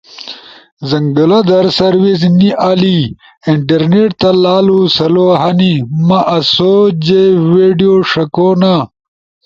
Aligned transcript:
زنگلا 0.89 1.39
در 1.51 1.65
سروس 1.77 2.21
نی 2.37 2.49
آلی۔ 2.71 2.99
انٹرنیٹ 3.49 4.11
تا 4.21 4.29
لالو 4.43 4.79
سلو 4.97 5.27
ہنی۔ 5.41 5.73
مآسو 6.07 6.73
جے 7.05 7.23
ویڈیو 7.51 7.95
ݜکونا، 8.09 8.75